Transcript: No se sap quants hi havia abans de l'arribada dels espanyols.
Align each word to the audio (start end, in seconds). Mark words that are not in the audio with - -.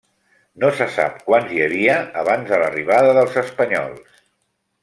No 0.63 0.71
se 0.77 0.87
sap 0.95 1.19
quants 1.27 1.51
hi 1.57 1.61
havia 1.67 1.99
abans 2.25 2.49
de 2.53 2.61
l'arribada 2.63 3.15
dels 3.19 3.41
espanyols. 3.47 4.21